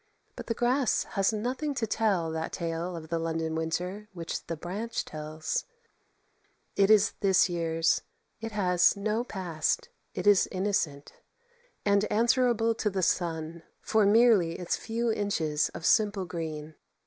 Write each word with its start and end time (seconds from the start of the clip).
But 0.35 0.47
the 0.47 0.55
grass 0.55 1.03
has 1.11 1.31
nothing 1.31 1.75
to 1.75 1.85
tell 1.85 2.31
that 2.31 2.51
tale 2.53 2.95
of 2.95 3.09
the 3.09 3.19
London 3.19 3.53
winter 3.53 4.09
which 4.13 4.47
the 4.47 4.57
branch 4.57 5.05
tells; 5.05 5.65
it 6.75 6.89
is 6.89 7.13
this 7.19 7.47
year's; 7.49 8.01
it 8.39 8.51
has 8.51 8.97
no 8.97 9.23
past; 9.23 9.89
it 10.15 10.25
is 10.25 10.49
innocent, 10.51 11.13
and 11.85 12.05
answerable 12.11 12.73
to 12.73 12.89
the 12.89 13.03
sun 13.03 13.61
for 13.79 14.07
merely 14.07 14.57
its 14.57 14.75
few 14.75 15.11
inches 15.11 15.69
of 15.75 15.85
simple 15.85 16.25
green. 16.25 16.73